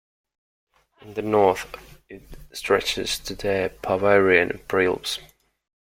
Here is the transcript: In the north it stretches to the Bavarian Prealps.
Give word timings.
In 1.01 1.13
the 1.13 1.21
north 1.21 1.67
it 2.09 2.23
stretches 2.53 3.19
to 3.19 3.35
the 3.35 3.71
Bavarian 3.83 4.57
Prealps. 4.67 5.19